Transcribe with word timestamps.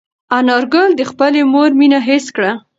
انارګل 0.37 0.89
د 0.95 1.01
خپلې 1.11 1.41
مور 1.51 1.69
مینه 1.79 1.99
حس 2.07 2.25
کړه. 2.35 2.51